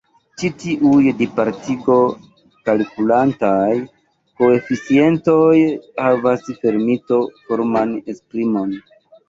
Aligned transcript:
Ĉi 0.43 0.47
tiuj 0.61 1.11
dispartigo-kalkulantaj 1.19 3.77
koeficientoj 4.41 5.53
havas 6.03 6.51
fermito-forman 6.65 7.97
esprimon. 8.17 8.77